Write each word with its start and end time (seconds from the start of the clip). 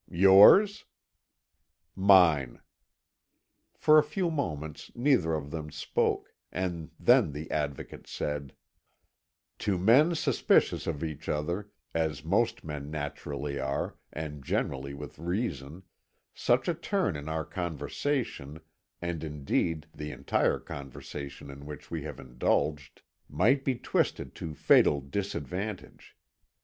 "Yours?" 0.09 0.85
"Mine." 1.95 2.59
For 3.75 3.99
a 3.99 4.03
few 4.03 4.31
moments 4.31 4.89
neither 4.95 5.35
of 5.35 5.51
them 5.51 5.69
spoke, 5.69 6.33
and 6.51 6.89
then 6.99 7.33
the 7.33 7.51
Advocate 7.51 8.07
said: 8.07 8.55
"To 9.59 9.77
men 9.77 10.15
suspicious 10.15 10.87
of 10.87 11.03
each 11.03 11.29
other 11.29 11.69
as 11.93 12.25
most 12.25 12.63
men 12.63 12.89
naturally 12.89 13.59
are, 13.59 13.95
and 14.11 14.43
generally 14.43 14.95
with 14.95 15.19
reason 15.19 15.83
such 16.33 16.67
a 16.67 16.73
turn 16.73 17.15
in 17.15 17.29
our 17.29 17.45
conversation, 17.45 18.59
and 19.03 19.23
indeed 19.23 19.85
the 19.93 20.09
entire 20.09 20.57
conversation 20.57 21.51
in 21.51 21.67
which 21.67 21.91
we 21.91 22.01
have 22.01 22.19
indulged, 22.19 23.03
might 23.29 23.63
be 23.63 23.75
twisted 23.75 24.33
to 24.33 24.55
fatal 24.55 24.99
disadvantage. 24.99 26.17